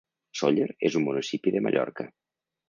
Sóller 0.39 0.67
és 0.89 0.97
un 1.01 1.05
municipi 1.09 1.55
de 1.57 1.63
Mallorca. 1.67 2.09